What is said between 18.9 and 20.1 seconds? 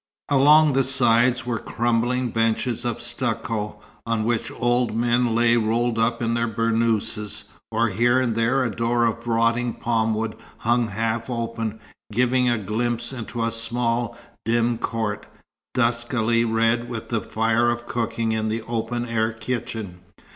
air kitchen.